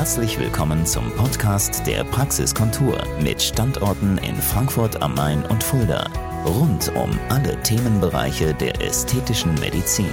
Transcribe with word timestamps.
Herzlich 0.00 0.38
willkommen 0.38 0.86
zum 0.86 1.14
Podcast 1.14 1.86
der 1.86 2.04
Praxiskontur 2.04 3.06
mit 3.22 3.42
Standorten 3.42 4.16
in 4.16 4.34
Frankfurt 4.34 5.02
am 5.02 5.14
Main 5.14 5.44
und 5.44 5.62
Fulda. 5.62 6.10
Rund 6.46 6.90
um 6.96 7.10
alle 7.28 7.62
Themenbereiche 7.64 8.54
der 8.54 8.80
ästhetischen 8.80 9.52
Medizin. 9.60 10.08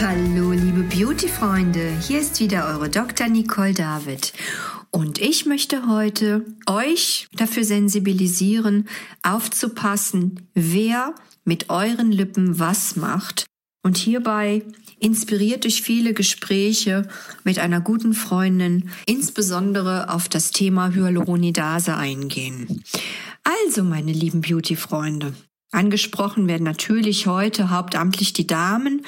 Hallo, 0.00 0.50
liebe 0.50 0.82
Beauty-Freunde. 0.82 1.92
Hier 2.00 2.18
ist 2.18 2.40
wieder 2.40 2.66
eure 2.66 2.88
Dr. 2.88 3.28
Nicole 3.28 3.74
David. 3.74 4.32
Und 4.90 5.20
ich 5.20 5.46
möchte 5.46 5.86
heute 5.86 6.44
euch 6.66 7.28
dafür 7.36 7.62
sensibilisieren, 7.62 8.88
aufzupassen, 9.22 10.48
wer 10.54 11.14
mit 11.44 11.70
euren 11.70 12.10
Lippen 12.10 12.58
was 12.58 12.96
macht 12.96 13.46
und 13.82 13.96
hierbei 13.96 14.62
inspiriert 15.00 15.64
durch 15.64 15.82
viele 15.82 16.14
Gespräche 16.14 17.08
mit 17.44 17.58
einer 17.58 17.80
guten 17.80 18.14
Freundin 18.14 18.90
insbesondere 19.06 20.08
auf 20.10 20.28
das 20.28 20.52
Thema 20.52 20.94
Hyaluronidase 20.94 21.96
eingehen. 21.96 22.84
Also, 23.42 23.82
meine 23.82 24.12
lieben 24.12 24.40
Beauty-Freunde, 24.40 25.34
angesprochen 25.72 26.46
werden 26.46 26.62
natürlich 26.62 27.26
heute 27.26 27.70
hauptamtlich 27.70 28.32
die 28.32 28.46
Damen, 28.46 29.04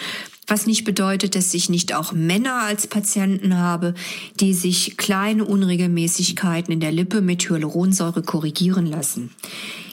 was 0.46 0.66
nicht 0.66 0.84
bedeutet, 0.84 1.36
dass 1.36 1.54
ich 1.54 1.70
nicht 1.70 1.94
auch 1.94 2.12
Männer 2.12 2.62
als 2.62 2.86
Patienten 2.86 3.56
habe, 3.56 3.94
die 4.40 4.52
sich 4.52 4.96
kleine 4.96 5.44
Unregelmäßigkeiten 5.44 6.72
in 6.72 6.80
der 6.80 6.92
Lippe 6.92 7.20
mit 7.20 7.48
Hyaluronsäure 7.48 8.22
korrigieren 8.22 8.86
lassen. 8.86 9.30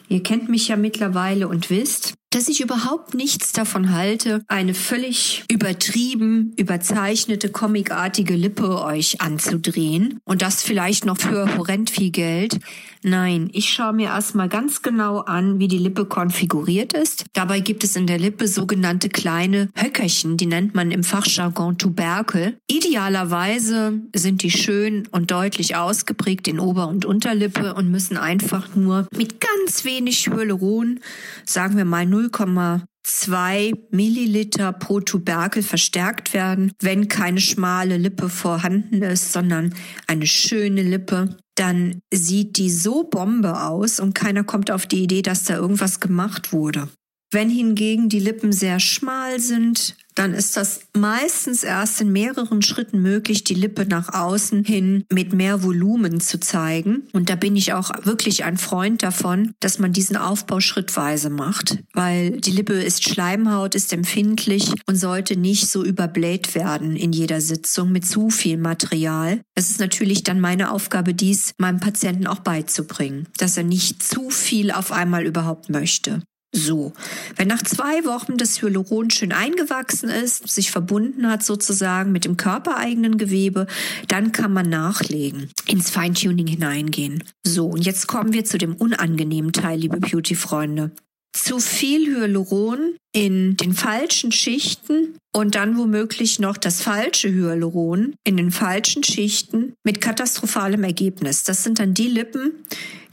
Ihr 0.10 0.24
kennt 0.24 0.50
mich 0.50 0.68
ja 0.68 0.76
mittlerweile 0.76 1.48
und 1.48 1.70
wisst, 1.70 2.16
dass 2.32 2.48
ich 2.48 2.62
überhaupt 2.62 3.14
nichts 3.14 3.52
davon 3.52 3.94
halte, 3.94 4.42
eine 4.48 4.74
völlig 4.74 5.44
übertrieben, 5.52 6.54
überzeichnete, 6.58 7.50
comicartige 7.50 8.36
Lippe 8.36 8.82
euch 8.82 9.22
anzudrehen 9.22 10.20
und 10.24 10.42
das 10.42 10.64
vielleicht 10.64 11.06
noch 11.06 11.18
für 11.18 11.58
horrend 11.58 11.90
viel 11.90 12.10
Geld. 12.10 12.60
Nein, 13.04 13.50
ich 13.52 13.74
schaue 13.74 13.94
mir 13.94 14.10
erstmal 14.10 14.48
ganz 14.48 14.82
genau 14.82 15.20
an, 15.20 15.60
wie 15.60 15.68
die 15.68 15.78
Lippe 15.78 16.06
konfiguriert 16.06 16.94
ist. 16.94 17.26
Dabei 17.34 17.60
gibt 17.60 17.84
es 17.84 17.96
in 17.96 18.08
der 18.08 18.20
Lippe 18.20 18.48
sogenannte 18.48 19.10
kleine 19.10 19.70
Höckerchen, 19.76 20.38
die 20.38 20.46
nennt 20.46 20.74
man 20.74 20.92
im 20.92 21.04
Fachjargon 21.04 21.78
Tuberkel. 21.78 22.58
Idealerweise 22.70 24.02
sind 24.16 24.44
die 24.44 24.52
schön 24.52 25.08
und 25.12 25.32
deutlich 25.32 25.76
ausgeprägt 25.76 26.48
in 26.48 26.60
Ober- 26.60 26.88
und 26.88 27.04
Unterlippe 27.06 27.74
und 27.74 27.92
müssen 27.92 28.18
einfach 28.18 28.76
nur 28.76 29.08
mit 29.16 29.42
ganz 29.42 29.84
wenig 29.84 30.28
Hyaluron, 30.28 31.00
sagen 31.46 31.76
wir 31.76 31.86
mal 31.86 32.06
0,2 32.30 33.78
Milliliter 33.92 34.74
pro 34.74 35.00
Tuberkel 35.00 35.64
verstärkt 35.64 36.34
werden, 36.34 36.72
wenn 36.82 37.08
keine 37.08 37.40
schmale 37.40 37.98
Lippe 37.98 38.30
vorhanden 38.30 39.02
ist, 39.02 39.34
sondern 39.34 39.74
eine 40.08 40.26
schöne 40.26 40.84
Lippe. 40.84 41.38
Dann 41.56 42.02
sieht 42.14 42.58
die 42.58 42.70
so 42.70 43.04
Bombe 43.04 43.62
aus 43.62 44.00
und 44.00 44.14
keiner 44.14 44.44
kommt 44.44 44.72
auf 44.72 44.86
die 44.86 45.04
Idee, 45.04 45.22
dass 45.22 45.44
da 45.44 45.56
irgendwas 45.56 46.00
gemacht 46.00 46.54
wurde. 46.54 46.90
Wenn 47.32 47.50
hingegen 47.50 48.10
die 48.10 48.20
Lippen 48.20 48.52
sehr 48.52 48.80
schmal 48.80 49.40
sind, 49.40 49.96
dann 50.16 50.34
ist 50.34 50.58
das 50.58 50.82
meistens 50.96 51.64
erst 51.64 52.02
in 52.02 52.12
mehreren 52.12 52.62
Schritten 52.62 53.02
möglich, 53.02 53.44
die 53.44 53.54
Lippe 53.54 53.86
nach 53.86 54.14
außen 54.14 54.64
hin 54.64 55.06
mit 55.12 55.34
mehr 55.34 55.64
Volumen 55.64 56.20
zu 56.20 56.40
zeigen. 56.40 57.04
Und 57.14 57.30
da 57.30 57.36
bin 57.36 57.56
ich 57.56 57.74
auch 57.74 57.92
wirklich 58.04 58.44
ein 58.44 58.58
Freund 58.58 59.04
davon, 59.04 59.54
dass 59.60 59.80
man 59.80 59.94
diesen 59.94 60.18
Aufbau 60.18 60.60
schrittweise 60.60 61.30
macht, 61.30 61.80
weil 61.94 62.32
die 62.32 62.52
Lippe 62.52 62.74
ist 62.74 63.04
Schleimhaut, 63.04 63.76
ist 63.76 63.94
empfindlich 63.94 64.74
und 64.88 64.96
sollte 64.96 65.36
nicht 65.36 65.68
so 65.70 65.84
überbläht 65.84 66.56
werden 66.56 66.96
in 66.96 67.14
jeder 67.14 67.42
Sitzung 67.42 67.92
mit 67.92 68.06
zu 68.06 68.30
viel 68.30 68.58
Material. 68.58 69.42
Es 69.56 69.70
ist 69.70 69.80
natürlich 69.80 70.24
dann 70.24 70.40
meine 70.40 70.72
Aufgabe, 70.72 71.14
dies 71.14 71.54
meinem 71.58 71.80
Patienten 71.80 72.28
auch 72.28 72.40
beizubringen, 72.40 73.28
dass 73.38 73.58
er 73.58 73.64
nicht 73.64 74.04
zu 74.04 74.30
viel 74.30 74.72
auf 74.72 74.92
einmal 74.92 75.26
überhaupt 75.26 75.70
möchte. 75.70 76.22
So, 76.54 76.92
wenn 77.38 77.48
nach 77.48 77.64
zwei 77.64 78.04
Wochen 78.04 78.36
das 78.36 78.62
Hyaluron 78.62 79.10
schön 79.10 79.32
eingewachsen 79.32 80.10
ist, 80.10 80.50
sich 80.50 80.70
verbunden 80.70 81.30
hat 81.30 81.44
sozusagen 81.44 82.12
mit 82.12 82.26
dem 82.26 82.36
körpereigenen 82.36 83.18
Gewebe, 83.18 83.68
dann 84.10 84.34
kann 84.34 84.52
man 84.52 84.70
nachlegen, 84.70 85.50
ins 85.68 85.90
Feintuning 85.90 86.48
hineingehen. 86.48 87.24
So, 87.46 87.68
und 87.68 87.86
jetzt 87.86 88.08
kommen 88.08 88.34
wir 88.34 88.44
zu 88.44 88.58
dem 88.58 88.76
unangenehmen 88.76 89.54
Teil, 89.54 89.80
liebe 89.80 89.98
Beauty-Freunde. 89.98 90.92
Zu 91.34 91.60
viel 91.60 92.14
Hyaluron 92.14 92.98
in 93.14 93.56
den 93.56 93.74
falschen 93.74 94.32
Schichten 94.32 95.18
und 95.34 95.56
dann 95.56 95.78
womöglich 95.78 96.40
noch 96.40 96.58
das 96.58 96.82
falsche 96.82 97.30
Hyaluron 97.32 98.16
in 98.26 98.38
den 98.38 98.52
falschen 98.52 99.04
Schichten 99.04 99.74
mit 99.84 100.02
katastrophalem 100.02 100.84
Ergebnis. 100.84 101.44
Das 101.44 101.64
sind 101.64 101.80
dann 101.80 101.94
die 101.94 102.08
Lippen, 102.08 102.52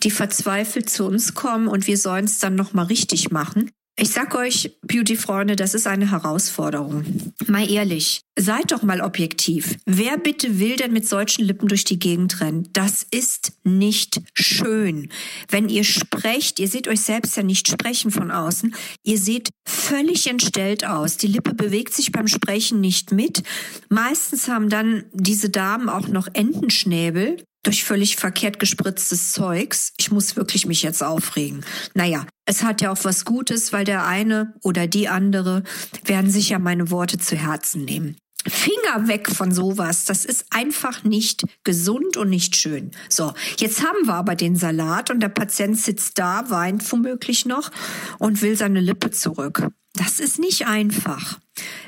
die 0.03 0.11
verzweifelt 0.11 0.91
zu 0.91 1.05
uns 1.05 1.35
kommen 1.35 1.69
und 1.69 1.87
wir 1.87 1.97
sollen 1.97 2.25
es 2.25 2.39
dann 2.39 2.55
noch 2.55 2.73
mal 2.73 2.85
richtig 2.85 3.31
machen. 3.31 3.71
Ich 4.01 4.11
sag 4.11 4.37
euch, 4.37 4.79
Beauty-Freunde, 4.83 5.57
das 5.57 5.75
ist 5.75 5.89
eine 5.89 6.13
Herausforderung. 6.13 7.03
Mal 7.49 7.69
ehrlich, 7.69 8.21
seid 8.39 8.71
doch 8.71 8.85
mal 8.85 9.01
objektiv. 9.01 9.75
Wer 9.87 10.19
bitte 10.19 10.61
will 10.61 10.77
denn 10.77 10.93
mit 10.93 11.09
solchen 11.09 11.45
Lippen 11.45 11.67
durch 11.67 11.83
die 11.83 11.99
Gegend 11.99 12.41
rennen? 12.41 12.69
Das 12.73 13.05
ist 13.11 13.55
nicht 13.65 14.21
schön. 14.35 15.09
Wenn 15.49 15.69
ihr 15.69 15.83
sprecht, 15.83 16.61
ihr 16.61 16.69
seht 16.69 16.87
euch 16.87 17.01
selbst 17.01 17.37
ja 17.37 17.43
nicht 17.43 17.67
sprechen 17.67 18.13
von 18.13 18.31
außen, 18.31 18.73
ihr 19.03 19.19
seht 19.19 19.49
völlig 19.67 20.29
entstellt 20.29 20.87
aus. 20.87 21.17
Die 21.17 21.27
Lippe 21.27 21.53
bewegt 21.53 21.93
sich 21.93 22.13
beim 22.13 22.29
Sprechen 22.29 22.81
nicht 22.81 23.11
mit. 23.11 23.43
Meistens 23.89 24.47
haben 24.47 24.69
dann 24.69 25.07
diese 25.13 25.51
Damen 25.51 25.89
auch 25.89 26.07
noch 26.07 26.29
Entenschnäbel 26.35 27.39
durch 27.63 27.85
völlig 27.85 28.17
verkehrt 28.17 28.59
gespritztes 28.59 29.33
Zeugs. 29.33 29.93
Ich 29.99 30.11
muss 30.11 30.37
wirklich 30.37 30.67
mich 30.67 30.83
jetzt 30.83 31.03
aufregen. 31.03 31.65
Naja, 31.95 32.27
es 32.47 32.63
hat 32.63 32.81
ja 32.81 32.91
auch 32.91 33.05
was 33.05 33.25
Gutes, 33.25 33.73
weil 33.73 33.85
der 33.85 34.07
eine 34.07 34.55
oder 34.63 34.87
die 34.87 35.09
andere 35.09 35.63
werden 36.05 36.31
sich 36.31 36.51
ja 36.51 36.59
meine 36.59 36.91
Worte 36.91 37.19
zu 37.19 37.37
Herzen 37.37 37.85
nehmen. 37.85 38.17
Finger 38.47 39.09
weg 39.09 39.29
von 39.29 39.53
sowas. 39.53 40.05
Das 40.05 40.25
ist 40.25 40.47
einfach 40.51 41.05
nicht 41.05 41.45
gesund 41.65 42.17
und 42.17 42.31
nicht 42.31 42.57
schön. 42.57 42.93
So, 43.09 43.33
jetzt 43.59 43.83
haben 43.83 44.07
wir 44.07 44.15
aber 44.15 44.37
den 44.37 44.57
Salat 44.57 45.11
und 45.11 45.21
der 45.21 45.29
Patient 45.29 45.79
sitzt 45.79 46.19
da, 46.19 46.49
weint 46.49 46.91
womöglich 46.91 47.47
noch 47.47 47.71
und 48.19 48.41
will 48.41 48.57
seine 48.57 48.81
Lippe 48.81 49.11
zurück. 49.11 49.69
Das 49.95 50.21
ist 50.21 50.39
nicht 50.39 50.67
einfach. 50.67 51.41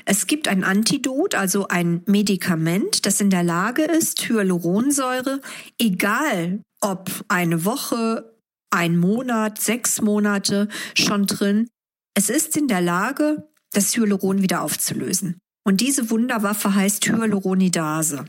Es 0.05 0.27
gibt 0.27 0.47
ein 0.47 0.63
Antidot, 0.63 1.35
also 1.35 1.67
ein 1.67 2.01
Medikament, 2.05 3.05
das 3.05 3.21
in 3.21 3.29
der 3.29 3.43
Lage 3.43 3.83
ist, 3.83 4.27
Hyaluronsäure, 4.27 5.41
egal 5.79 6.61
ob 6.81 7.09
eine 7.27 7.63
Woche, 7.63 8.35
ein 8.71 8.97
Monat, 8.97 9.61
sechs 9.61 10.01
Monate 10.01 10.67
schon 10.95 11.25
drin, 11.25 11.67
es 12.13 12.29
ist 12.29 12.57
in 12.57 12.67
der 12.67 12.81
Lage, 12.81 13.47
das 13.71 13.95
Hyaluron 13.95 14.41
wieder 14.41 14.61
aufzulösen. 14.61 15.37
Und 15.63 15.79
diese 15.79 16.09
Wunderwaffe 16.09 16.73
heißt 16.73 17.07
Hyaluronidase. 17.07 18.25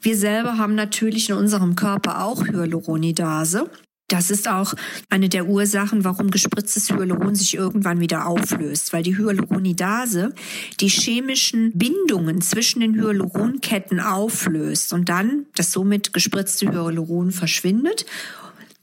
Wir 0.00 0.16
selber 0.16 0.58
haben 0.58 0.76
natürlich 0.76 1.28
in 1.28 1.36
unserem 1.36 1.74
Körper 1.74 2.24
auch 2.24 2.46
Hyaluronidase. 2.46 3.68
Das 4.08 4.30
ist 4.30 4.48
auch 4.48 4.72
eine 5.10 5.28
der 5.28 5.46
Ursachen, 5.46 6.02
warum 6.02 6.30
gespritztes 6.30 6.90
Hyaluron 6.90 7.34
sich 7.34 7.54
irgendwann 7.54 8.00
wieder 8.00 8.26
auflöst, 8.26 8.94
weil 8.94 9.02
die 9.02 9.18
Hyaluronidase 9.18 10.34
die 10.80 10.88
chemischen 10.88 11.72
Bindungen 11.74 12.40
zwischen 12.40 12.80
den 12.80 12.94
Hyaluronketten 12.94 14.00
auflöst 14.00 14.94
und 14.94 15.10
dann 15.10 15.44
das 15.54 15.72
somit 15.72 16.14
gespritzte 16.14 16.72
Hyaluron 16.72 17.32
verschwindet 17.32 18.06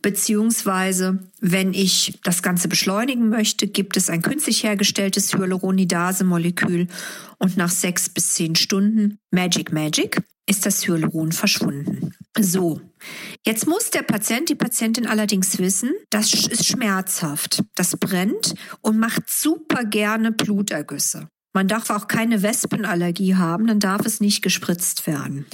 Beziehungsweise, 0.06 1.18
wenn 1.42 1.74
ich 1.74 2.20
das 2.24 2.44
Ganze 2.44 2.68
beschleunigen 2.68 3.28
möchte, 3.30 3.66
gibt 3.66 3.98
es 3.98 4.12
ein 4.12 4.22
künstlich 4.22 4.63
hergestelltes 4.63 5.34
Hyaluronidase-Molekül 5.34 6.86
und 7.40 7.57
nach 7.57 7.72
sechs 7.72 8.07
bis 8.10 8.36
zehn 8.36 8.54
Stunden 8.54 9.18
Magic 9.31 9.74
Magic 9.74 10.22
ist 10.48 10.68
das 10.68 10.88
Hyaluron 10.88 11.31
verschwunden. 11.31 12.12
So, 12.40 12.81
jetzt 13.48 13.66
muss 13.66 13.90
der 13.90 14.04
Patient, 14.04 14.48
die 14.48 14.54
Patientin 14.54 15.07
allerdings 15.07 15.57
wissen, 15.57 15.90
das 16.12 16.31
ist 16.36 16.68
schmerzhaft, 16.68 17.63
das 17.74 17.98
brennt 17.98 18.54
und 18.81 19.00
macht 19.00 19.28
super 19.28 19.86
gerne 19.86 20.31
Blutergüsse. 20.31 21.30
Man 21.51 21.68
darf 21.68 21.90
auch 21.90 22.08
keine 22.08 22.44
Wespenallergie 22.44 23.36
haben, 23.38 23.66
dann 23.66 23.80
darf 23.80 24.06
es 24.06 24.19
nicht 24.19 24.44
gespritzt 24.44 25.08
werden. 25.08 25.48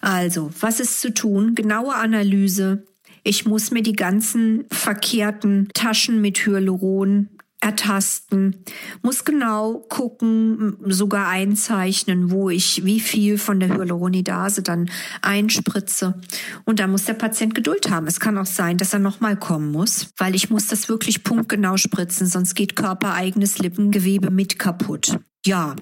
Also, 0.00 0.50
was 0.58 0.80
ist 0.80 1.00
zu 1.00 1.14
tun? 1.14 1.54
Genaue 1.54 1.94
Analyse, 1.94 2.84
ich 3.22 3.46
muss 3.46 3.70
mir 3.70 3.82
die 3.82 3.92
ganzen 3.92 4.64
verkehrten 4.70 5.68
Taschen 5.74 6.20
mit 6.20 6.46
Hyaluron 6.46 7.28
ertasten, 7.62 8.64
muss 9.02 9.24
genau 9.24 9.86
gucken, 9.88 10.76
sogar 10.84 11.28
einzeichnen, 11.28 12.32
wo 12.32 12.50
ich 12.50 12.84
wie 12.84 12.98
viel 12.98 13.38
von 13.38 13.60
der 13.60 13.68
Hyaluronidase 13.68 14.62
dann 14.62 14.90
einspritze. 15.22 16.20
Und 16.64 16.80
da 16.80 16.88
muss 16.88 17.04
der 17.04 17.14
Patient 17.14 17.54
Geduld 17.54 17.88
haben. 17.88 18.08
Es 18.08 18.18
kann 18.18 18.36
auch 18.36 18.46
sein, 18.46 18.78
dass 18.78 18.92
er 18.92 18.98
nochmal 18.98 19.36
kommen 19.36 19.70
muss, 19.70 20.08
weil 20.18 20.34
ich 20.34 20.50
muss 20.50 20.66
das 20.66 20.88
wirklich 20.88 21.22
punktgenau 21.22 21.76
spritzen, 21.76 22.26
sonst 22.26 22.56
geht 22.56 22.74
körpereigenes 22.74 23.58
Lippengewebe 23.58 24.30
mit 24.30 24.58
kaputt. 24.58 25.18
Ja. 25.46 25.76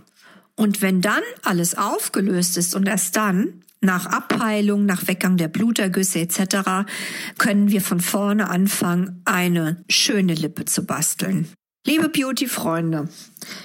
Und 0.56 0.82
wenn 0.82 1.00
dann 1.00 1.22
alles 1.42 1.78
aufgelöst 1.78 2.58
ist 2.58 2.74
und 2.74 2.86
erst 2.86 3.16
dann 3.16 3.62
nach 3.80 4.06
Abheilung, 4.06 4.86
nach 4.86 5.06
Weggang 5.08 5.36
der 5.36 5.48
Blutergüsse 5.48 6.20
etc. 6.20 6.88
können 7.38 7.70
wir 7.70 7.80
von 7.80 8.00
vorne 8.00 8.48
anfangen, 8.48 9.22
eine 9.24 9.84
schöne 9.88 10.34
Lippe 10.34 10.64
zu 10.64 10.84
basteln. 10.84 11.48
Liebe 11.86 12.10
Beauty-Freunde, 12.10 13.08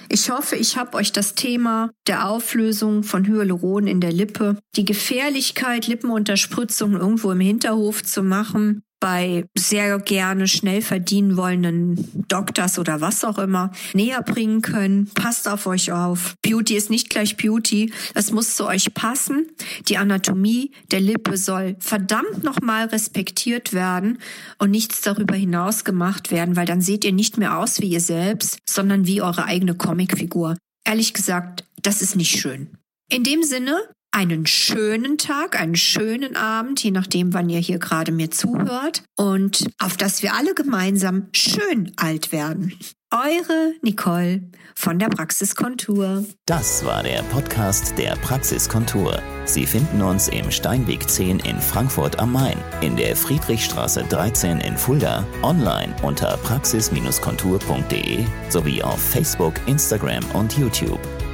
ich 0.08 0.30
hoffe, 0.30 0.56
ich 0.56 0.78
habe 0.78 0.96
euch 0.96 1.12
das 1.12 1.34
Thema 1.34 1.90
der 2.06 2.30
Auflösung 2.30 3.02
von 3.02 3.26
Hyaluron 3.26 3.86
in 3.86 4.00
der 4.00 4.12
Lippe, 4.12 4.58
die 4.74 4.86
Gefährlichkeit, 4.86 5.86
Lippenunterspritzung 5.86 6.94
irgendwo 6.94 7.30
im 7.30 7.40
Hinterhof 7.40 8.02
zu 8.02 8.22
machen, 8.22 8.82
bei 9.06 9.44
sehr 9.56 10.00
gerne 10.00 10.48
schnell 10.48 10.82
verdienen 10.82 11.36
wollenden 11.36 12.24
Doktors 12.26 12.76
oder 12.76 13.00
was 13.00 13.22
auch 13.22 13.38
immer 13.38 13.70
näher 13.94 14.20
bringen 14.20 14.62
können. 14.62 15.06
Passt 15.14 15.46
auf 15.46 15.68
euch 15.68 15.92
auf. 15.92 16.34
Beauty 16.42 16.74
ist 16.74 16.90
nicht 16.90 17.08
gleich 17.08 17.36
Beauty. 17.36 17.92
Es 18.14 18.32
muss 18.32 18.56
zu 18.56 18.66
euch 18.66 18.94
passen. 18.94 19.46
Die 19.86 19.96
Anatomie 19.96 20.72
der 20.90 20.98
Lippe 20.98 21.36
soll 21.36 21.76
verdammt 21.78 22.42
nochmal 22.42 22.86
respektiert 22.86 23.72
werden 23.72 24.18
und 24.58 24.72
nichts 24.72 25.02
darüber 25.02 25.36
hinaus 25.36 25.84
gemacht 25.84 26.32
werden, 26.32 26.56
weil 26.56 26.66
dann 26.66 26.80
seht 26.80 27.04
ihr 27.04 27.12
nicht 27.12 27.38
mehr 27.38 27.58
aus 27.58 27.80
wie 27.80 27.90
ihr 27.90 28.00
selbst, 28.00 28.58
sondern 28.68 29.06
wie 29.06 29.22
eure 29.22 29.44
eigene 29.44 29.76
Comicfigur. 29.76 30.56
Ehrlich 30.84 31.14
gesagt, 31.14 31.62
das 31.80 32.02
ist 32.02 32.16
nicht 32.16 32.40
schön. 32.40 32.70
In 33.08 33.22
dem 33.22 33.44
Sinne, 33.44 33.78
einen 34.16 34.46
schönen 34.46 35.18
Tag, 35.18 35.60
einen 35.60 35.76
schönen 35.76 36.36
Abend, 36.36 36.82
je 36.82 36.90
nachdem, 36.90 37.34
wann 37.34 37.50
ihr 37.50 37.58
hier 37.58 37.78
gerade 37.78 38.12
mir 38.12 38.30
zuhört 38.30 39.02
und 39.14 39.68
auf 39.78 39.98
dass 39.98 40.22
wir 40.22 40.34
alle 40.34 40.54
gemeinsam 40.54 41.28
schön 41.32 41.92
alt 41.96 42.32
werden. 42.32 42.72
Eure 43.12 43.74
Nicole 43.82 44.50
von 44.74 44.98
der 44.98 45.08
Praxiskontur. 45.08 46.24
Das 46.46 46.84
war 46.84 47.02
der 47.02 47.22
Podcast 47.24 47.96
der 47.98 48.16
Praxiskontur. 48.16 49.20
Sie 49.44 49.66
finden 49.66 50.00
uns 50.00 50.28
im 50.28 50.50
Steinweg 50.50 51.08
10 51.08 51.40
in 51.40 51.60
Frankfurt 51.60 52.18
am 52.18 52.32
Main, 52.32 52.56
in 52.80 52.96
der 52.96 53.14
Friedrichstraße 53.14 54.04
13 54.08 54.60
in 54.60 54.78
Fulda, 54.78 55.26
online 55.42 55.94
unter 56.02 56.38
praxis-kontur.de 56.38 58.24
sowie 58.48 58.82
auf 58.82 58.98
Facebook, 58.98 59.54
Instagram 59.66 60.24
und 60.32 60.56
YouTube. 60.56 61.00